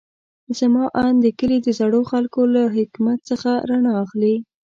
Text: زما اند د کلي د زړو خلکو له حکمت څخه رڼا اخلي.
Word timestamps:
زما 0.59 0.85
اند 1.03 1.17
د 1.23 1.27
کلي 1.39 1.57
د 1.63 1.67
زړو 1.79 2.01
خلکو 2.11 2.41
له 2.55 2.63
حکمت 2.77 3.19
څخه 3.29 3.51
رڼا 3.69 3.93
اخلي. 4.03 4.35